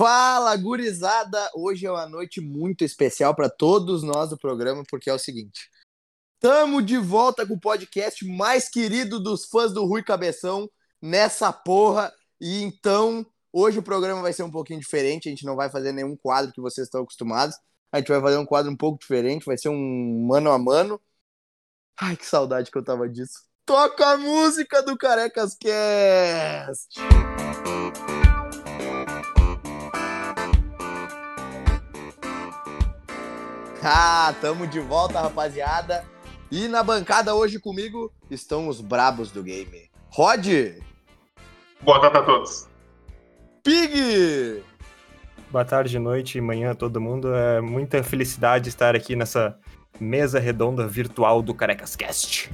[0.00, 1.50] Fala, gurizada!
[1.54, 5.68] Hoje é uma noite muito especial para todos nós do programa, porque é o seguinte:
[6.40, 10.70] Tamo de volta com o podcast mais querido dos fãs do Rui Cabeção
[11.02, 12.10] nessa porra.
[12.40, 15.28] E então, hoje o programa vai ser um pouquinho diferente.
[15.28, 17.54] A gente não vai fazer nenhum quadro que vocês estão acostumados.
[17.92, 19.44] A gente vai fazer um quadro um pouco diferente.
[19.44, 20.98] Vai ser um mano a mano.
[22.00, 23.42] Ai, que saudade que eu tava disso.
[23.66, 26.98] Toca a música do Carecas Cast!
[33.82, 36.04] Ah, tamo de volta, rapaziada.
[36.50, 39.90] E na bancada hoje comigo estão os brabos do game.
[40.10, 40.46] Rod!
[41.80, 42.68] Boa tarde a todos.
[43.62, 44.62] Pig!
[45.50, 47.34] Boa tarde, noite e manhã a todo mundo.
[47.34, 49.58] É muita felicidade estar aqui nessa
[49.98, 52.50] mesa redonda virtual do Carecas Cast.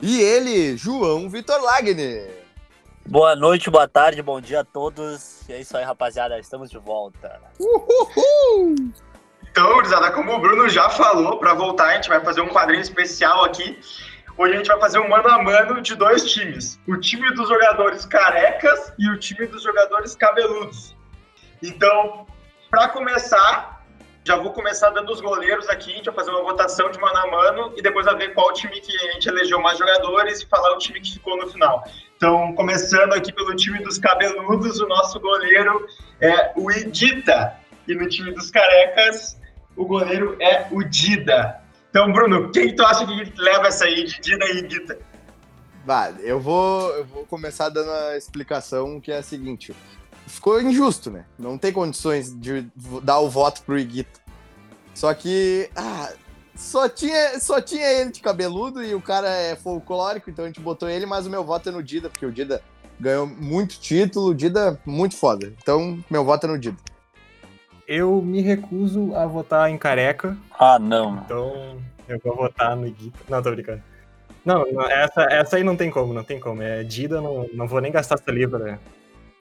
[0.00, 2.42] E ele, João Vitor Lagner.
[3.06, 5.48] Boa noite, boa tarde, bom dia a todos.
[5.48, 6.38] E é isso aí, rapaziada.
[6.40, 7.40] Estamos de volta.
[7.60, 8.92] Uhul!
[9.52, 12.80] Então, gurizada, como o Bruno já falou, para voltar a gente vai fazer um quadrinho
[12.80, 13.78] especial aqui.
[14.38, 16.80] Hoje a gente vai fazer um mano a mano de dois times.
[16.88, 20.96] O time dos jogadores carecas e o time dos jogadores cabeludos.
[21.62, 22.26] Então,
[22.70, 23.84] para começar,
[24.24, 27.18] já vou começar dando os goleiros aqui, a gente vai fazer uma votação de mano
[27.18, 30.46] a mano e depois vai ver qual time que a gente elegeu mais jogadores e
[30.46, 31.84] falar o time que ficou no final.
[32.16, 35.86] Então, começando aqui pelo time dos cabeludos, o nosso goleiro
[36.22, 37.60] é o Edita.
[37.86, 39.41] E no time dos carecas,
[39.76, 41.60] o goleiro é o Dida.
[41.90, 44.98] Então, Bruno, quem tu acha que leva essa aí de Dida e Guita?
[45.84, 49.74] Bah, eu vou, eu vou começar dando a explicação que é a seguinte.
[50.26, 51.24] Ficou injusto, né?
[51.38, 52.66] Não tem condições de
[53.02, 54.20] dar o voto pro Iguita.
[54.94, 56.12] Só que, ah,
[56.54, 60.60] só tinha, só tinha ele de cabeludo e o cara é folclórico, então a gente
[60.60, 62.62] botou ele, mas o meu voto é no Dida, porque o Dida
[63.00, 65.52] ganhou muito título, o Dida muito foda.
[65.60, 66.78] Então, meu voto é no Dida.
[67.94, 71.16] Eu me recuso a votar em careca, Ah, não.
[71.18, 73.18] então eu vou votar no Guita.
[73.28, 73.82] Não, tô brincando.
[74.46, 76.62] Não, não, essa, essa aí não tem como, não tem como.
[76.62, 78.78] É Dida, não, não vou nem gastar saliva, né?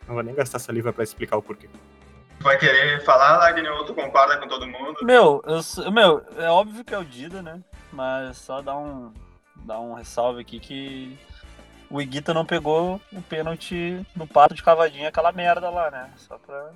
[0.05, 1.69] Não vou nem gastar saliva pra explicar o porquê.
[2.39, 4.95] Tu vai querer falar, Lagner, ou tu concorda com todo mundo?
[5.01, 7.61] Meu, eu, meu, é óbvio que é o Dida, né?
[7.93, 9.13] Mas só dar um,
[9.63, 11.17] dar um ressalve aqui que
[11.89, 16.09] o Iguita não pegou o pênalti no pato de cavadinha, aquela merda lá, né?
[16.17, 16.71] Só pra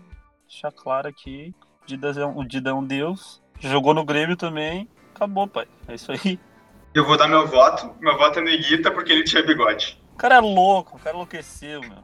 [0.48, 1.54] deixar claro aqui.
[1.86, 3.40] O Dida é um, o Dida é um deus.
[3.60, 4.90] Jogou no Grêmio também.
[5.14, 5.68] Acabou, pai.
[5.88, 6.40] É isso aí.
[6.96, 7.96] Eu vou dar meu voto.
[8.00, 10.02] Meu voto é no Iguita porque ele tinha bigode.
[10.14, 12.04] O cara é louco, o cara enlouqueceu, meu.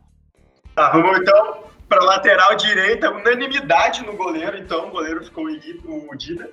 [0.76, 6.50] Tá, vamos então para lateral direita, unanimidade no goleiro, então o goleiro ficou o Dida.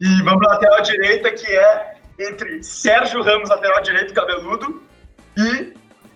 [0.00, 4.82] E vamos pra lateral direita, que é entre Sérgio Ramos, lateral direito cabeludo,
[5.36, 5.72] e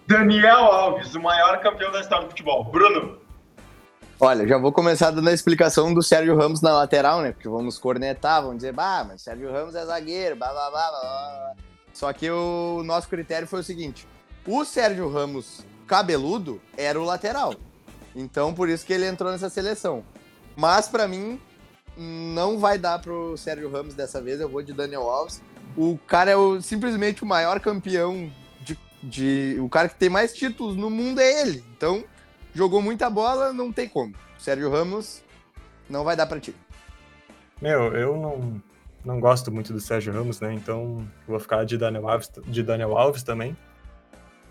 [0.06, 2.64] Daniel Alves, o maior campeão da história do futebol.
[2.64, 3.18] Bruno,
[4.20, 7.30] Olha, já vou começar dando a explicação do Sérgio Ramos na lateral, né?
[7.32, 11.00] Porque vamos cornetar, vamos dizer, bah, mas Sérgio Ramos é zagueiro, blá blá blá blá.
[11.00, 11.52] blá.
[11.94, 14.08] Só que o nosso critério foi o seguinte:
[14.46, 17.54] o Sérgio Ramos cabeludo era o lateral.
[18.14, 20.02] Então por isso que ele entrou nessa seleção.
[20.56, 21.40] Mas pra mim,
[21.96, 25.40] não vai dar pro Sérgio Ramos dessa vez, eu vou de Daniel Alves.
[25.76, 28.28] O cara é o- simplesmente o maior campeão
[28.62, 29.56] de, de.
[29.60, 31.64] O cara que tem mais títulos no mundo é ele.
[31.76, 32.02] Então
[32.58, 34.12] jogou muita bola, não tem como.
[34.36, 35.22] Sérgio Ramos
[35.88, 36.52] não vai dar pra ti.
[37.62, 38.60] Meu, eu não,
[39.04, 40.52] não gosto muito do Sérgio Ramos, né?
[40.54, 43.56] Então eu vou ficar de Daniel Alves, de Daniel Alves também.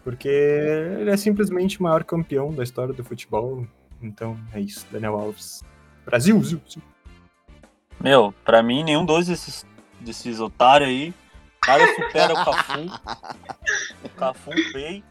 [0.05, 3.67] Porque ele é simplesmente o maior campeão da história do futebol.
[4.01, 5.61] Então é isso, Daniel Alves.
[6.05, 6.81] Brasil, Zil, Zil.
[7.99, 9.65] Meu, pra mim, nenhum dois desses,
[9.99, 11.13] desses otários aí.
[11.67, 12.85] Nada supera o Cafu.
[14.05, 15.03] O Cafu, bem.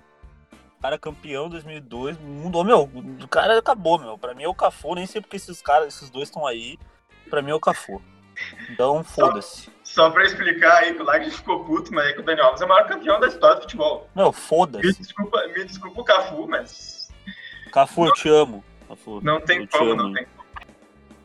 [0.80, 2.18] Cara campeão 2002.
[2.18, 2.82] Mundo, meu,
[3.22, 4.16] o cara acabou, meu.
[4.18, 4.94] Pra mim é o Cafu.
[4.94, 6.78] Nem sei porque esses caras, esses dois estão aí.
[7.30, 8.00] Pra mim é o Cafu.
[8.70, 9.70] Então, foda-se.
[9.82, 12.60] só pra explicar aí que o Lagner ficou puto, mas é que o Daniel Alves
[12.60, 14.08] é o maior campeão da história do futebol.
[14.14, 14.98] Meu, Me foda-se.
[15.00, 17.08] desculpa, me desculpa o Cafu, mas
[17.72, 18.62] Cafu, eu te amo.
[18.86, 20.46] Cafu, não tem como, não tem como.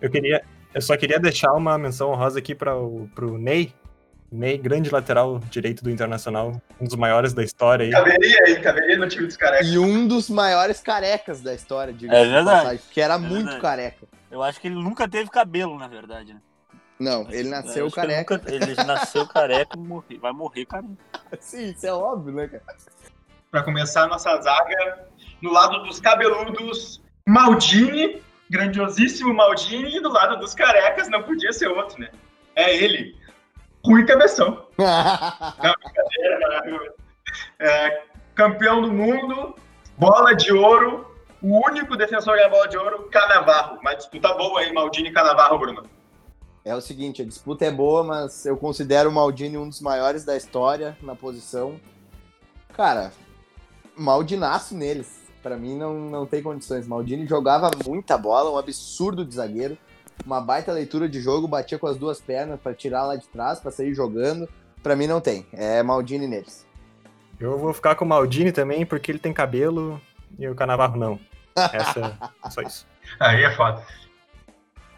[0.02, 0.44] Eu queria.
[0.74, 3.74] Eu só queria deixar uma menção honrosa aqui para o pro Ney.
[4.32, 7.92] Ney, grande lateral direito do Internacional, um dos maiores da história aí.
[7.92, 9.68] Caberia aí, caberia no time dos carecas.
[9.68, 12.82] E um dos maiores carecas da história, diga É verdade.
[12.92, 13.62] que era É muito verdade.
[13.62, 14.06] careca.
[14.32, 16.40] Eu acho que ele nunca teve cabelo, na verdade, né?
[16.98, 18.38] Não, ele Eu nasceu que ele careca.
[18.38, 19.78] nunca- Ele, nasceu careca
[20.10, 20.90] e vai morrer careca.
[21.42, 22.64] Sim, isso é óbvio, né, cara?
[23.50, 25.08] Para começar a nossa zaga,
[25.42, 31.68] no lado dos cabeludos, Maldini, grandiosíssimo Maldini, e do lado dos carecas não podia ser
[31.68, 32.10] outro, né?
[32.56, 33.16] É ele,
[33.86, 34.66] Rui Cabeção.
[37.60, 38.04] É,
[38.36, 39.56] campeão do mundo,
[39.98, 41.08] bola de ouro,
[41.42, 43.78] o único defensor da bola de ouro, Canavarro.
[43.80, 45.84] Uma disputa boa aí, Maldini e Canavarro, Bruno.
[46.64, 50.26] É o seguinte, a disputa é boa, mas eu considero o Maldini um dos maiores
[50.26, 51.80] da história na posição.
[52.74, 53.12] Cara,
[53.96, 55.22] Maldinaço neles.
[55.42, 56.88] Pra mim não, não tem condições.
[56.88, 59.78] Maldini jogava muita bola, um absurdo de zagueiro.
[60.26, 63.60] Uma baita leitura de jogo, batia com as duas pernas pra tirar lá de trás,
[63.60, 64.48] pra sair jogando.
[64.84, 65.46] Pra mim não tem.
[65.54, 66.66] É Maldini neles.
[67.40, 70.00] Eu vou ficar com o Maldini também, porque ele tem cabelo
[70.38, 71.20] e o Canavarro não.
[71.56, 72.18] Essa,
[72.50, 72.86] só isso.
[73.20, 73.84] Aí é foda.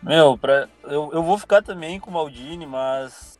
[0.01, 3.39] Meu, pra, eu, eu vou ficar também com o Maldini, mas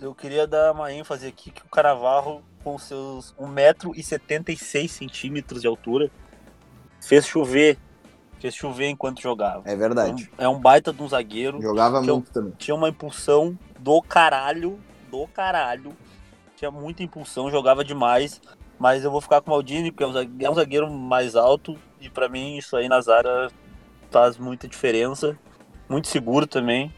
[0.00, 6.10] eu queria dar uma ênfase aqui que o Canavarro, com seus 1,76m de altura,
[7.02, 7.76] fez chover.
[8.40, 9.62] Fez chover enquanto jogava.
[9.66, 10.30] É verdade.
[10.38, 11.60] É um, é um baita de um zagueiro.
[11.60, 12.52] Jogava Que eu- muito também.
[12.58, 14.80] Tinha uma impulsão do caralho.
[15.10, 15.94] Do caralho.
[16.56, 18.40] Tinha muita impulsão, jogava demais.
[18.78, 21.76] Mas eu vou ficar com o Maldini, porque é um é um zagueiro mais alto.
[22.00, 23.50] E pra mim, isso aí na Zara
[24.10, 25.38] faz muita diferença.
[25.88, 26.90] Muito seguro também.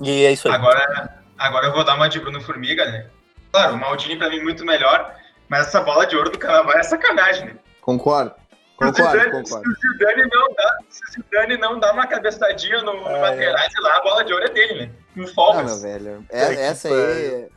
[0.00, 0.54] E é isso aí.
[0.54, 3.08] Agora, agora eu vou dar uma de Bruno Formiga, né?
[3.52, 5.12] Claro, o Maldini pra mim muito melhor,
[5.48, 7.56] mas essa bola de ouro do Canavarro é sacanagem, né?
[7.80, 8.32] Concordo.
[8.80, 9.74] Se o Concordo, Zidane- concordo.
[9.76, 13.18] Se o Zidane não dá, se o Zidane não dá uma cabeçadinha no, no É,
[13.20, 14.86] laterais, lá, a bola de ouro é dele, né?
[15.14, 15.82] Com Não, meu folgas.
[15.82, 16.24] velho.
[16.30, 17.48] É, essa aí.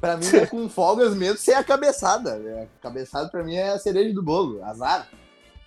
[0.00, 2.40] Pra mim é com folgas mesmo sem a cabeçada.
[2.44, 4.64] É, A cabeçada pra mim é a cereja do bolo.
[4.64, 5.06] Azar.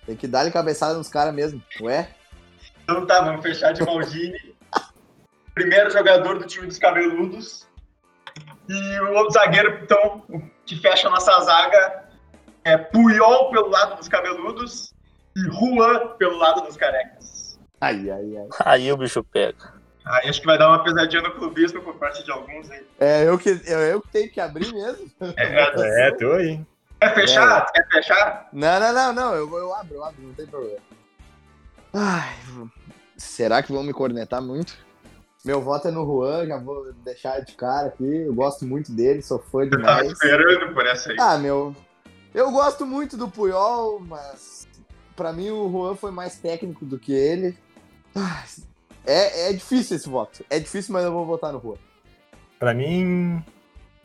[0.06, 1.62] Tem que dar-lhe cabeçada nos caras mesmo.
[1.82, 2.08] Ué?
[2.82, 4.56] Então tá, vamos fechar de Maldini.
[5.54, 7.66] Primeiro jogador do time dos cabeludos.
[8.68, 10.22] E o outro zagueiro, então,
[10.64, 11.99] que fecha a nossa zaga
[12.64, 14.92] é Puyol pelo lado dos cabeludos
[15.36, 17.58] e Juan pelo lado dos carecas.
[17.80, 18.48] Ai, ai, ai.
[18.64, 19.80] Aí o bicho pega.
[20.04, 22.84] Aí acho que vai dar uma pesadinha no clubismo por parte de alguns aí.
[22.98, 25.10] É eu que, é eu que tenho que abrir mesmo?
[25.36, 26.60] É, É, tô aí.
[27.00, 27.72] Quer fechar?
[27.72, 28.48] Quer fechar?
[28.52, 29.34] Não, não, não, não.
[29.34, 30.78] Eu, eu abro, eu abro, não tem problema.
[31.92, 32.34] Ai,
[33.16, 34.76] será que vão me cornetar muito?
[35.44, 38.04] Meu voto é no Juan, já vou deixar de cara aqui.
[38.26, 40.12] Eu gosto muito dele, sou fã Eu tava demais.
[40.12, 41.16] esperando por essa aí.
[41.18, 41.74] Ah, meu.
[42.34, 44.68] Eu gosto muito do Puyol, mas
[45.16, 47.56] pra mim o Juan foi mais técnico do que ele.
[49.04, 50.44] É, é difícil esse voto.
[50.48, 51.76] É difícil, mas eu vou votar no Juan.
[52.58, 53.42] Pra mim,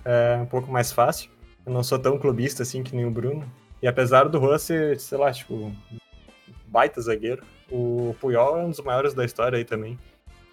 [0.04, 1.30] é um pouco mais fácil.
[1.66, 3.46] Eu não sou tão clubista assim que nem o Bruno.
[3.82, 5.72] E apesar do Juan ser, sei lá, tipo,
[6.68, 10.00] baita zagueiro, o Puyol é um dos maiores da história aí também.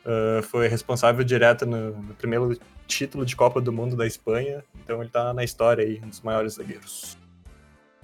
[0.04, 4.64] Ah, foi responsável direto no, no primeiro título de Copa do Mundo da Espanha.
[4.82, 7.16] Então ele tá na história aí, um dos maiores zagueiros.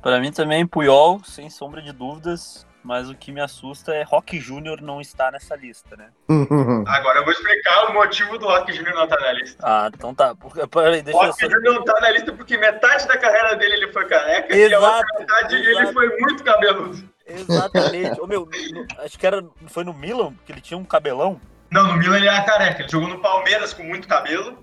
[0.02, 2.66] Pra mim também, Puyol, sem sombra de dúvidas.
[2.84, 6.08] Mas o que me assusta é Rock Júnior não estar nessa lista, né?
[6.86, 9.58] Agora eu vou explicar o motivo do Rock Júnior não estar na lista.
[9.62, 10.34] Ah, então tá.
[10.34, 11.50] Porque, peraí, O deixa eu Rock só...
[11.50, 14.78] Júnior não tá na lista porque metade da carreira dele ele foi careca e a
[14.80, 15.92] outra Exato, metade ele exato.
[15.92, 17.08] foi muito cabeludo.
[17.26, 18.20] Exatamente.
[18.20, 21.38] Ô, meu, no- acho que era, foi no Milan, que ele tinha um cabelão.
[21.70, 22.82] Não, no Milan ele era careca.
[22.82, 24.56] Ele jogou no Palmeiras com muito cabelo.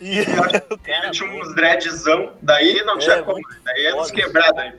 [0.00, 0.26] E Ele
[1.12, 2.32] tinha uns dreadzão.
[2.42, 3.40] Daí não tinha É, como.
[3.64, 4.22] Daí é uns foda.
[4.22, 4.72] quebrados aí.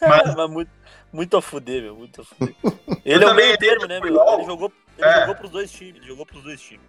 [0.00, 0.70] Mas Mas muito,
[1.12, 2.54] muito a fuder, meu, muito a fuder.
[3.04, 4.22] Ele é o também meio termo, né, de meu?
[4.34, 5.20] Ele jogou, ele É.
[5.20, 5.96] jogou pros dois times.
[5.96, 6.84] Ele jogou pros dois times.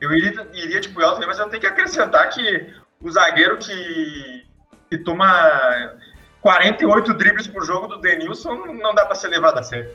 [0.00, 4.46] eu iria, iria de Puyol também, mas eu tenho que acrescentar que o zagueiro que,
[4.90, 5.96] que toma
[6.40, 9.90] 48 dribles por jogo do Denilson não dá pra ser levado a sério.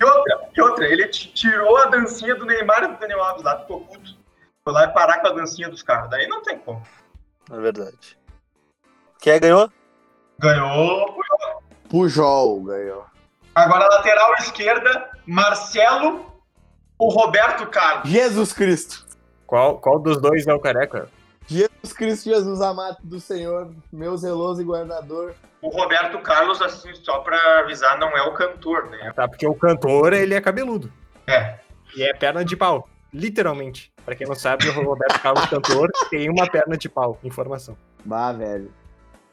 [0.00, 3.60] E outra, e outra, ele tirou a dancinha do Neymar e do Daniel Alves lá,
[3.60, 4.16] ficou puto.
[4.64, 6.08] Foi lá e parar com a dancinha dos caras.
[6.08, 6.82] Daí não tem como.
[7.52, 8.18] É verdade.
[9.20, 9.70] Quem ganhou?
[10.38, 11.62] Ganhou o Puyol.
[11.90, 13.04] Pujol ganhou.
[13.54, 16.32] Agora, lateral esquerda, Marcelo
[16.98, 18.08] ou Roberto Carlos?
[18.08, 19.06] Jesus Cristo.
[19.46, 21.10] Qual, qual dos dois é o careca?
[21.46, 25.34] Jesus Cristo, Jesus amado do Senhor, meu zeloso e guardador.
[25.60, 29.12] O Roberto Carlos, assim, só pra avisar, não é o cantor, né?
[29.14, 30.90] Tá, porque o cantor, ele é cabeludo.
[31.26, 31.58] É.
[31.94, 32.88] E é perna de pau.
[33.12, 33.93] Literalmente.
[34.04, 37.18] Pra quem não sabe, o Roberto Carlos, cantor, tem uma perna de pau.
[37.24, 37.76] Informação.
[38.04, 38.70] Bah, velho.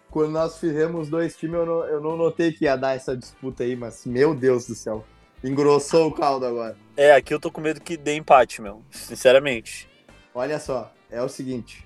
[0.10, 3.64] Quando nós fizemos dois times, eu não, eu não notei que ia dar essa disputa
[3.64, 5.04] aí, mas meu Deus do céu.
[5.44, 6.76] Engrossou o caldo agora.
[6.96, 8.82] É, aqui eu tô com medo que dê empate, meu.
[8.92, 9.90] Sinceramente.
[10.36, 11.86] Olha só, é o seguinte.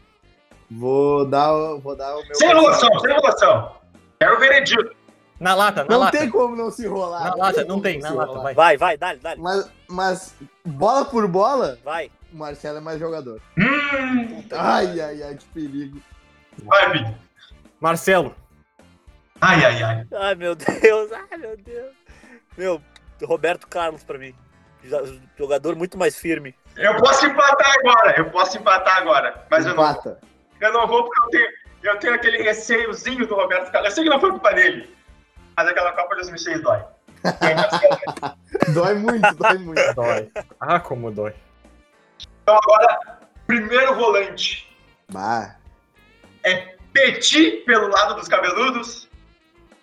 [0.69, 2.35] Vou dar, o- vou dar o meu.
[2.35, 3.71] Sem enrolação, sem enrolação.
[4.19, 4.95] Quero o veredito.
[5.39, 6.17] Na lata, na Não lata.
[6.17, 7.23] tem como não se enrolar.
[7.29, 8.53] Na lata, não tem, na lata, vai.
[8.53, 9.41] Vai, vai, dá-lhe, dá-lhe.
[9.41, 12.09] Mas, mas, bola por bola, Vai.
[12.35, 13.41] O Marcelo é mais jogador.
[13.57, 16.01] Hum, Ai, ai, ai, que perigo.
[16.63, 17.17] vai, Vini.
[17.79, 18.35] Marcelo.
[19.39, 20.07] Ai, ai, ai.
[20.13, 21.11] Ai, meu Deus.
[21.13, 21.93] Ai, meu Deus.
[22.57, 22.81] Meu,
[23.23, 24.35] Roberto Carlos pra mim.
[25.37, 26.53] Jogador muito mais firme.
[26.75, 29.45] Eu posso empatar agora, eu posso empatar agora.
[29.49, 30.19] Mas eu não, Empata.
[30.59, 31.49] eu não vou porque eu tenho,
[31.83, 33.89] eu tenho aquele receiozinho do Roberto Carlos.
[33.91, 34.93] Eu sei que não foi culpa dele.
[35.55, 36.83] Mas aquela Copa de 2006 dói.
[38.73, 39.93] Dói muito, dói muito.
[39.95, 40.29] Dói.
[40.59, 41.33] Ah, como dói.
[42.45, 42.99] Então agora,
[43.47, 44.69] primeiro volante.
[45.11, 45.55] Bah,
[46.93, 49.09] Petit pelo lado dos cabeludos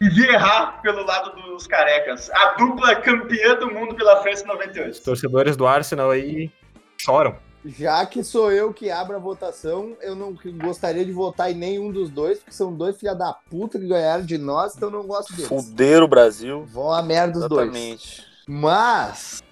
[0.00, 2.30] e Vieira pelo lado dos carecas.
[2.30, 5.02] A dupla campeã do mundo pela França em Os 98.
[5.02, 6.52] torcedores do Arsenal aí
[6.96, 7.36] choram.
[7.64, 11.90] já que sou eu que abro a votação, eu não gostaria de votar em nenhum
[11.90, 15.06] dos dois, porque são dois filha da puta que ganharam de nós, então eu não
[15.06, 15.48] gosto deles.
[15.48, 16.64] Fuderam o Brasil.
[16.66, 17.68] Vão a merda os dois.
[17.68, 18.24] Exatamente.
[18.46, 19.42] Mas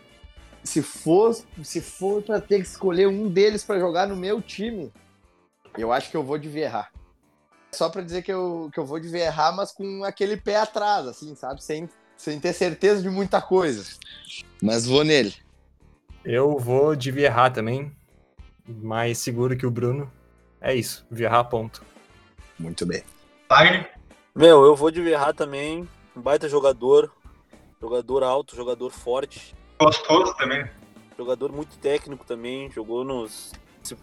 [0.70, 4.92] se for, se for para ter que escolher um deles para jogar no meu time,
[5.76, 6.86] eu acho que eu vou de Vieira.
[7.72, 11.08] Só para dizer que eu, que eu vou de Vieira, mas com aquele pé atrás,
[11.08, 11.60] assim, sabe?
[11.60, 13.84] Sem, sem ter certeza de muita coisa.
[14.62, 15.34] Mas vou nele.
[16.24, 17.90] Eu vou de Vieira também.
[18.64, 20.08] Mais seguro que o Bruno.
[20.60, 21.04] É isso.
[21.10, 21.84] Vieira, ponto.
[22.56, 23.02] Muito bem.
[23.48, 23.90] Wagner,
[24.36, 25.88] Meu, eu vou de Verrat também.
[26.14, 27.12] Um baita jogador.
[27.80, 29.56] Jogador alto, jogador forte.
[29.84, 30.64] Gostoso também.
[31.18, 32.70] Jogador muito técnico também.
[32.70, 33.52] Jogou nos,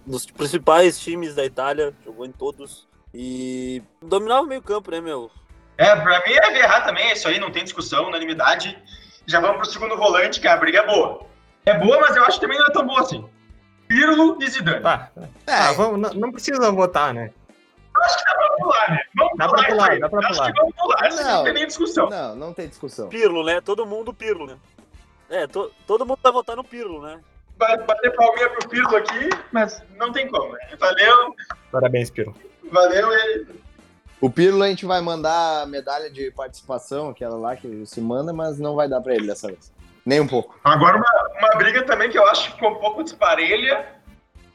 [0.06, 1.94] nos principais times da Itália.
[2.06, 2.88] Jogou em todos.
[3.14, 5.32] E dominava o meio campo, né, meu?
[5.78, 8.78] É, pra mim é Vieira também, isso aí não tem discussão, unanimidade.
[9.26, 11.22] Já vamos pro segundo volante, que a briga é boa.
[11.66, 13.28] É boa, mas eu acho que também não é tão boa assim.
[13.88, 14.82] Pirlo e Zidane.
[14.82, 15.12] Tá.
[15.46, 17.32] É, Ah, vamos, não, não precisa votar, né?
[17.96, 19.00] Eu acho que dá pra pular, né?
[19.16, 20.00] Vamos Dá pra pular, pular, isso aí.
[20.00, 20.52] dá pra Eu Acho pular.
[20.54, 21.36] que vamos pular, Não.
[21.38, 22.10] não tem nem discussão.
[22.10, 23.10] não, não tem discussão.
[23.10, 23.62] Pirlo, né?
[23.62, 24.58] Todo mundo Pirlo, né?
[25.30, 27.20] É, to- todo mundo vai votar no Pirlo, né?
[27.58, 30.54] Vai bater palminha pro Pirlo aqui, mas não tem como.
[30.54, 30.60] Né?
[30.80, 31.36] Valeu,
[31.72, 32.36] Parabéns, Piro.
[32.72, 33.48] valeu e
[34.22, 38.32] O Pirlo a gente vai mandar a medalha de participação, aquela lá que se manda,
[38.32, 39.74] mas não vai dar pra ele dessa vez.
[40.06, 40.58] Nem um pouco.
[40.64, 43.86] Agora uma, uma briga também que eu acho que ficou um pouco desparelha,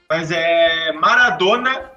[0.08, 1.90] mas é Maradona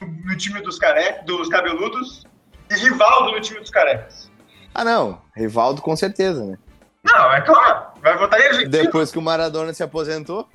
[0.00, 1.22] no time dos care...
[1.24, 2.24] dos cabeludos
[2.70, 4.30] e Rivaldo no time dos carecas.
[4.74, 5.20] Ah, não.
[5.36, 6.58] Rivaldo com certeza, né?
[7.04, 7.86] Não, é claro.
[8.00, 8.70] Vai votar em argentino.
[8.70, 10.48] Depois que o Maradona se aposentou.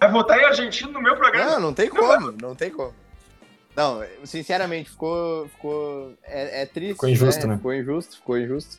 [0.00, 1.52] Vai votar em argentino no meu programa.
[1.52, 2.94] Não, não tem como, não tem como.
[3.74, 5.48] Não, sinceramente, ficou.
[5.48, 6.94] ficou é, é triste.
[6.94, 7.56] Ficou injusto, né?
[7.56, 8.78] Ficou injusto, ficou injusto.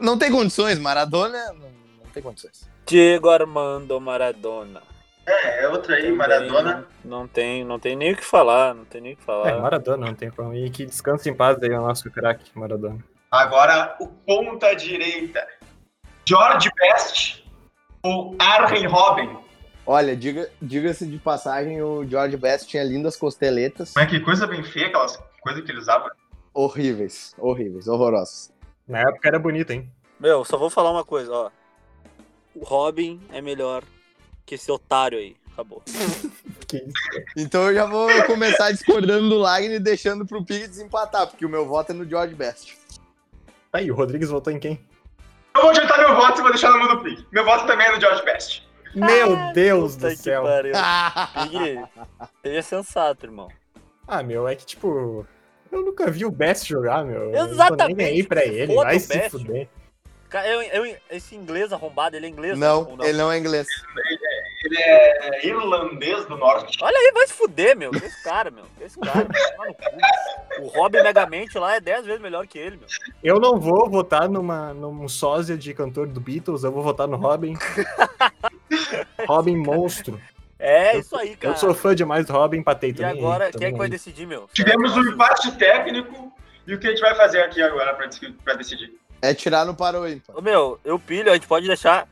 [0.00, 1.70] Não tem condições, Maradona não,
[2.02, 2.68] não tem condições.
[2.86, 4.82] Diego Armando Maradona.
[5.26, 6.86] É, é outra aí, Maradona.
[7.04, 9.50] Não tem, não tem nem o que falar, não tem nem o que falar.
[9.50, 10.54] É, Maradona, não tem como.
[10.54, 12.98] E que descanse em paz aí o nosso craque, Maradona.
[13.30, 15.46] Agora o ponta direita.
[16.26, 17.44] George Best
[18.02, 19.38] ou Arjen Robben?
[19.86, 23.92] Olha, diga- diga-se de passagem, o George Best tinha lindas costeletas.
[23.94, 26.10] Mas que coisa bem feia, aquelas coisas que ele usava.
[26.54, 28.50] Horríveis, horríveis, horrorosos.
[28.88, 29.90] Na época era bonito, hein?
[30.18, 31.50] Meu, só vou falar uma coisa, ó.
[32.54, 33.82] O Robin é melhor
[34.46, 35.36] que esse otário aí.
[35.52, 35.82] Acabou.
[36.66, 37.24] Que isso.
[37.36, 41.48] Então eu já vou começar discordando do Lagner e deixando pro Pig desempatar, porque o
[41.48, 42.78] meu voto é no George Best.
[43.70, 44.80] Aí, o Rodrigues votou em quem?
[45.56, 47.26] Eu vou adiantar meu voto e vou deixar no mundo pique.
[47.30, 48.68] Meu voto também é no George Best.
[48.94, 50.44] Meu Deus Puta do céu.
[51.34, 51.80] Pig,
[52.42, 53.48] seja sensato, irmão.
[54.06, 55.26] Ah, meu, é que tipo.
[55.70, 57.32] Eu nunca vi o Best jogar, meu.
[57.34, 59.30] Eu Exatamente, Não tô nem aí pra ele, vai se Best.
[59.30, 59.68] fuder.
[60.28, 62.58] Cara, eu, eu- esse inglês arrombado, ele é inglês?
[62.58, 63.66] não, ou ele não é inglês.
[64.64, 66.78] Ele é irlandês do norte.
[66.82, 67.90] Olha aí, vai se fuder, meu.
[67.90, 68.64] Que esse cara, meu.
[68.78, 69.26] Que esse cara,
[70.58, 70.64] meu.
[70.64, 72.86] O Robin Megamente lá é 10 vezes melhor que ele, meu.
[73.22, 77.16] Eu não vou votar numa, num sósia de cantor do Beatles, eu vou votar no
[77.16, 77.54] Robin.
[79.28, 80.20] Robin monstro.
[80.58, 81.54] É isso aí, cara.
[81.54, 83.18] Eu sou fã demais do Robin, empatei E também.
[83.18, 83.90] agora, quem é que vai aí.
[83.90, 84.48] decidir, meu?
[84.52, 86.32] Tivemos um empate técnico
[86.66, 88.94] e o que a gente vai fazer aqui agora pra, dec- pra decidir?
[89.20, 90.36] É tirar no para o ímpar.
[90.36, 92.08] Ô, Meu, eu pilho, a gente pode deixar.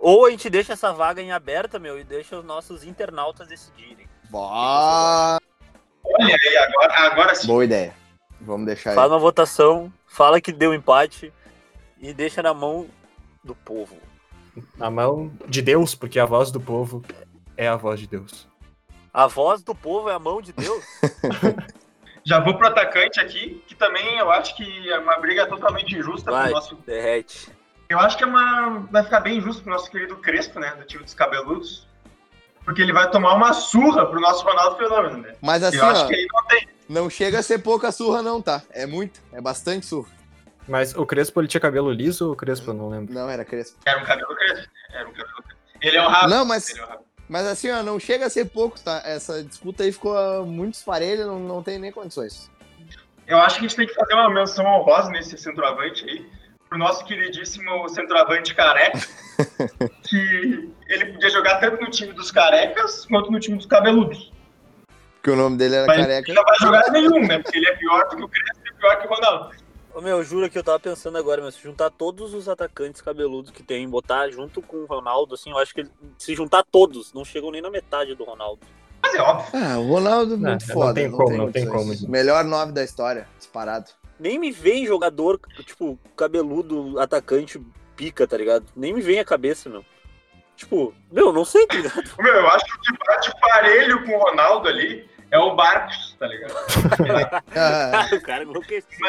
[0.00, 4.08] Ou a gente deixa essa vaga em aberta, meu, e deixa os nossos internautas decidirem.
[4.30, 5.38] Boa,
[6.02, 7.46] Olha aí, agora, agora sim.
[7.46, 7.94] boa ideia.
[8.40, 9.12] Vamos deixar Faz aí.
[9.12, 11.30] uma votação, fala que deu empate
[12.00, 12.88] e deixa na mão
[13.44, 13.96] do povo.
[14.76, 17.04] Na mão de Deus, porque a voz do povo
[17.56, 18.48] é a voz de Deus.
[19.12, 20.82] A voz do povo é a mão de Deus.
[22.24, 26.30] Já vou pro atacante aqui, que também eu acho que é uma briga totalmente injusta
[26.30, 26.74] Vai, pro nosso.
[26.86, 27.50] derrete.
[27.90, 28.86] Eu acho que é uma.
[28.88, 30.70] Vai ficar bem injusto pro nosso querido Crespo, né?
[30.76, 31.88] Do time dos cabeludos.
[32.64, 35.34] Porque ele vai tomar uma surra pro nosso Ronaldo Fenômeno, né?
[35.42, 36.68] Mas assim, eu acho ó, que aí não tem.
[36.88, 38.62] não chega a ser pouca surra não, tá?
[38.70, 40.08] É muito, é bastante surra.
[40.68, 42.70] Mas o Crespo, ele tinha cabelo liso ou o Crespo?
[42.70, 43.12] Eu não lembro.
[43.12, 43.76] Não, era crespo.
[43.84, 44.68] Era um cabelo Crespo.
[44.92, 45.60] Era um cabelo Crespo.
[45.82, 46.28] Ele é o Rafa.
[46.28, 47.02] Não, mas, Ele é o Rafa.
[47.28, 49.02] mas assim, ó, não chega a ser pouco, tá?
[49.04, 52.48] Essa disputa aí ficou muito esfarelha, não, não tem nem condições.
[53.26, 56.30] Eu acho que a gente tem que fazer uma menção honrosa nesse centroavante aí,
[56.70, 58.98] pro nosso queridíssimo centroavante careca,
[60.08, 64.32] que ele podia jogar tanto no time dos carecas quanto no time dos cabeludos.
[65.16, 66.30] Porque o nome dele era Mas careca.
[66.30, 67.38] ele não vai jogar nenhum, né?
[67.40, 69.54] Porque ele é pior do que o Crespo e pior que o Ronaldo.
[69.92, 73.02] Ô, meu, eu juro que eu tava pensando agora, mas se juntar todos os atacantes
[73.02, 76.64] cabeludos que tem, botar junto com o Ronaldo, assim, eu acho que ele- se juntar
[76.70, 78.60] todos, não chegam nem na metade do Ronaldo.
[79.02, 79.50] Mas é óbvio.
[79.52, 80.94] Ah, o Ronaldo Não, muito não foda.
[80.94, 81.92] tem como, não tem como.
[82.08, 83.90] Melhor nove da história, disparado.
[84.20, 87.60] Nem me vem jogador, tipo, cabeludo, atacante,
[87.96, 88.66] pica, tá ligado?
[88.76, 89.84] Nem me vem a cabeça, meu.
[90.56, 92.04] Tipo, meu, não sei, tá ligado?
[92.20, 96.14] Meu, eu acho que o que bate parelho com o Ronaldo ali é o Barcos,
[96.18, 96.52] tá ligado?
[97.56, 99.08] Ah, o cara enlouqueceu.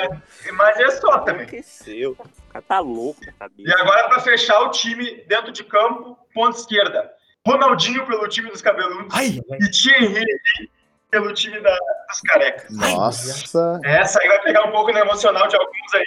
[0.53, 1.41] Mas é só também.
[1.41, 2.11] Enlouqueceu.
[2.11, 3.81] O cara tá louco na E cabeça.
[3.81, 7.11] agora, pra fechar o time dentro de campo, ponta esquerda.
[7.45, 10.23] Ronaldinho pelo time dos cabeludos Ai, e Thierry
[11.11, 11.77] pelo time da-
[12.09, 12.71] dos carecas.
[12.71, 13.79] nossa.
[13.83, 16.05] Essa aí vai pegar um pouco no emocional de alguns aí.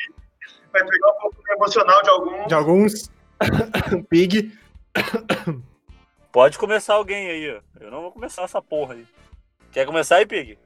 [0.73, 2.46] Vai pegar um pouco no emocional de alguns.
[2.49, 3.11] de alguns.
[4.08, 4.58] Pig.
[6.32, 7.61] Pode começar alguém aí, ó.
[7.80, 9.06] Eu não vou começar essa porra aí.
[9.70, 10.58] Quer começar aí, Pig?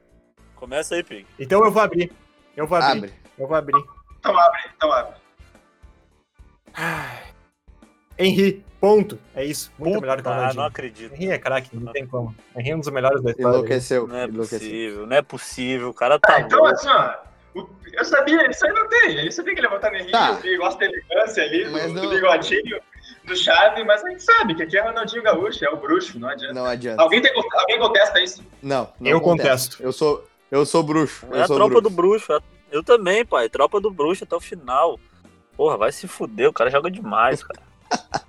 [0.55, 1.27] Começa aí, Pig.
[1.37, 2.11] Então eu vou abrir.
[2.55, 2.97] Eu vou abrir.
[2.97, 3.13] Abre.
[3.37, 3.83] Eu vou abrir.
[4.19, 5.13] Então abre, então abre.
[8.17, 9.19] Henry, ponto.
[9.35, 9.71] É isso.
[9.77, 10.63] Muito Puta, melhor que o ah, não Ronaldinho.
[10.65, 11.13] acredito.
[11.15, 12.35] Henry é craque, não tem como.
[12.55, 13.55] Henry é um dos melhores da história.
[13.57, 14.07] Enlouqueceu.
[14.07, 14.59] Não é enlouqueceu.
[14.59, 15.89] possível, não é possível.
[15.89, 17.13] O cara tá Ah, então assim, ó.
[17.93, 19.25] Eu sabia, isso aí não tem.
[19.25, 20.39] Eu sabia que ele ia botar no Henrique, Tá.
[20.57, 22.79] gosta da elegância ali, do, Mas do não- bigodinho,
[23.25, 26.29] do chave, mas a gente sabe que aqui é Ronaldinho Gaúcho, é o bruxo, não
[26.29, 26.53] adianta.
[26.53, 27.01] Não adianta.
[27.01, 28.43] Alguém, tem, alguém contesta isso?
[28.61, 29.77] Não, não Eu contesto.
[29.77, 29.83] contesto.
[29.83, 31.25] Eu sou, eu sou bruxo.
[31.31, 31.89] É Eu a sou tropa bruxo.
[31.89, 32.33] do bruxo.
[32.33, 32.39] é-
[32.71, 33.49] Eu também, pai.
[33.49, 34.99] Tropa do bruxo até o final.
[35.57, 36.47] Porra, vai se fuder.
[36.49, 37.59] O cara joga demais, cara.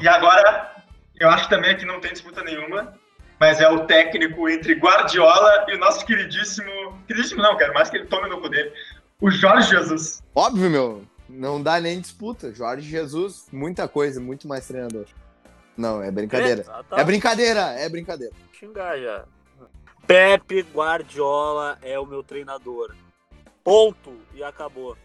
[0.00, 0.74] E agora,
[1.18, 2.94] eu acho também que não tem disputa nenhuma,
[3.38, 6.98] mas é o técnico entre Guardiola e o nosso queridíssimo.
[7.06, 8.72] Queridíssimo não, quero mais que ele tome no cu dele.
[9.20, 10.22] O Jorge Jesus.
[10.34, 11.04] Óbvio, meu.
[11.28, 12.52] Não dá nem disputa.
[12.52, 15.06] Jorge Jesus, muita coisa, muito mais treinador.
[15.76, 16.62] Não, é brincadeira.
[16.62, 18.34] É, tá, É brincadeira, é brincadeira.
[18.52, 19.24] xingar já.
[20.06, 22.94] Pepe Guardiola é o meu treinador.
[23.62, 24.12] Ponto.
[24.34, 24.96] E acabou.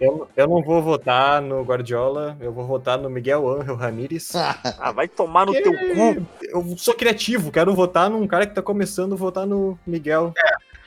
[0.00, 4.32] Eu, eu não vou votar no Guardiola, eu vou votar no Miguel Ángel Ramírez.
[4.78, 6.26] Ah, vai tomar no teu cu.
[6.42, 10.34] Eu sou criativo, quero votar num cara que tá começando a votar no Miguel.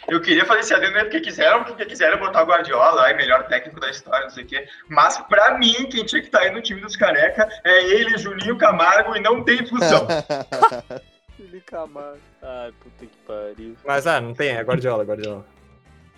[0.08, 3.80] Eu queria fazer esse adendo porque quiseram, porque quiseram botar o Guardiola, ai, melhor técnico
[3.80, 4.68] da história, não sei o quê.
[4.90, 8.58] Mas pra mim, quem tinha que estar aí no time dos careca é ele, Juninho
[8.58, 10.08] Camargo, e não tem discussão.
[11.40, 12.20] Ele Camargo.
[12.42, 13.76] Ai, puta que pariu.
[13.86, 15.46] Mas ah, não tem, é Guardiola, Guardiola.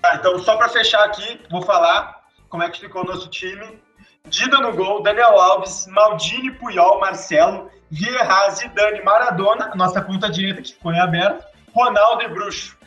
[0.02, 3.80] Tá, então, só pra fechar aqui, vou falar como é que ficou o nosso time.
[4.26, 10.74] Dida no gol, Daniel Alves, Maldini, Puyol, Marcelo, Vieira, Zidane, Maradona, nossa ponta direita que
[10.74, 12.78] ficou em aberto, Ronaldo e Bruxo.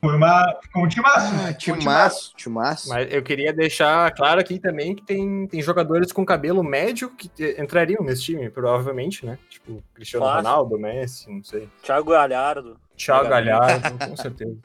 [0.00, 1.34] Foi uma, ficou um timaço.
[1.48, 2.88] Ah, timaço, timaço.
[2.88, 7.30] Mas eu queria deixar claro aqui também que tem, tem jogadores com cabelo médio que
[7.42, 9.38] eh, entrariam nesse time, provavelmente, né?
[9.48, 10.38] Tipo, Cristiano Fácil.
[10.38, 11.68] Ronaldo, Messi, não sei.
[11.82, 12.78] Thiago Galhardo.
[12.96, 13.28] Thiago.
[13.28, 14.56] Galhardo, com certeza.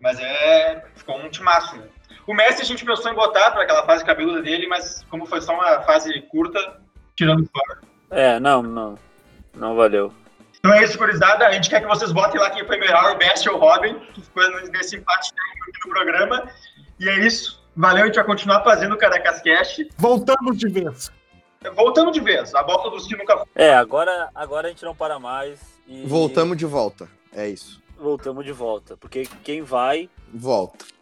[0.00, 0.84] Mas é.
[0.94, 1.88] Ficou um timaço, né?
[2.28, 5.40] O Messi a gente pensou em botar para aquela fase cabeluda dele, mas como foi
[5.40, 6.78] só uma fase curta,
[7.16, 7.80] tirando fora.
[8.10, 8.98] É, não, não.
[9.56, 10.12] Não valeu.
[10.58, 11.46] Então é isso, gurizada.
[11.46, 13.98] A gente quer que vocês botem lá quem foi melhor, o Best ou o Robin,
[14.12, 16.52] que ficou nesse empate técnico aqui no programa.
[17.00, 17.64] E é isso.
[17.74, 19.86] Valeu, a gente vai continuar fazendo o Caracas Cash.
[19.96, 21.10] Voltamos de vez.
[21.74, 25.18] Voltando de vez, a volta dos que nunca É, agora, agora a gente não para
[25.18, 25.58] mais.
[25.86, 27.08] E Voltamos de volta.
[27.32, 27.82] É isso.
[27.98, 28.98] Voltamos de volta.
[28.98, 30.10] Porque quem vai.
[30.30, 30.97] Volta.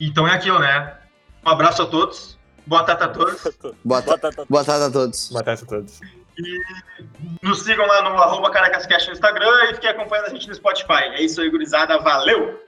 [0.00, 0.96] Então é aquilo, né?
[1.44, 2.38] Um abraço a todos.
[2.66, 3.42] Boa tarde a todos.
[3.84, 5.30] Boa, ta- boa tarde a todos.
[5.30, 6.00] Matar essa todos.
[7.42, 11.04] Nos sigam lá no arroba CaracasCast no Instagram e fiquem acompanhando a gente no Spotify.
[11.14, 11.98] É isso aí, gurizada.
[11.98, 12.67] Valeu!